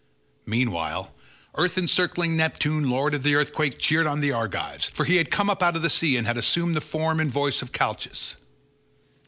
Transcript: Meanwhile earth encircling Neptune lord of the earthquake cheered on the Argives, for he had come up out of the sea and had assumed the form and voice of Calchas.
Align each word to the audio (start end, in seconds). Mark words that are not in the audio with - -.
Meanwhile 0.47 1.13
earth 1.57 1.77
encircling 1.77 2.35
Neptune 2.35 2.89
lord 2.89 3.13
of 3.13 3.21
the 3.21 3.35
earthquake 3.35 3.77
cheered 3.77 4.07
on 4.07 4.19
the 4.19 4.31
Argives, 4.31 4.85
for 4.91 5.05
he 5.05 5.17
had 5.17 5.29
come 5.29 5.47
up 5.47 5.61
out 5.61 5.75
of 5.75 5.83
the 5.83 5.91
sea 5.91 6.17
and 6.17 6.25
had 6.25 6.39
assumed 6.39 6.75
the 6.75 6.81
form 6.81 7.19
and 7.19 7.29
voice 7.29 7.61
of 7.61 7.71
Calchas. 7.71 8.35